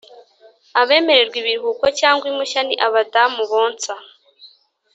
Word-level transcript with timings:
abemererwa 0.81 1.37
ibiruhuko 1.41 1.85
cyangwa 1.99 2.25
impushya 2.31 2.61
ni 2.67 2.75
abadamu 2.87 3.41
bonsa 3.51 3.93